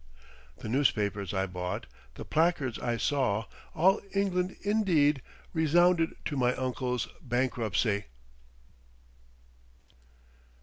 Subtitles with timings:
[0.57, 5.21] The newspapers I bought, the placards I saw, all England indeed
[5.53, 8.05] resounded to my uncle's bankruptcy.